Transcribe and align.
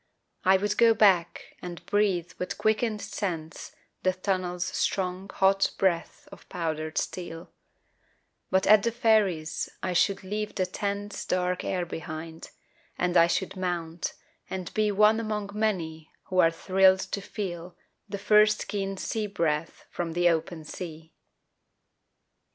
I 0.43 0.57
would 0.57 0.77
go 0.79 0.95
back 0.95 1.55
and 1.61 1.85
breathe 1.85 2.31
with 2.39 2.57
quickened 2.57 3.03
sense 3.03 3.75
The 4.01 4.13
tunnel's 4.13 4.65
strong 4.65 5.29
hot 5.31 5.69
breath 5.77 6.27
of 6.31 6.49
powdered 6.49 6.97
steel; 6.97 7.51
But 8.49 8.65
at 8.65 8.81
the 8.81 8.91
ferries 8.91 9.69
I 9.83 9.93
should 9.93 10.23
leave 10.23 10.55
the 10.55 10.65
tense 10.65 11.23
Dark 11.23 11.63
air 11.63 11.85
behind, 11.85 12.49
and 12.97 13.15
I 13.15 13.27
should 13.27 13.55
mount 13.55 14.13
and 14.49 14.73
be 14.73 14.91
One 14.91 15.19
among 15.19 15.51
many 15.53 16.09
who 16.23 16.39
are 16.39 16.49
thrilled 16.49 17.01
to 17.01 17.21
feel 17.21 17.75
The 18.09 18.17
first 18.17 18.67
keen 18.67 18.97
sea 18.97 19.27
breath 19.27 19.85
from 19.91 20.13
the 20.13 20.29
open 20.29 20.65
sea. 20.65 21.13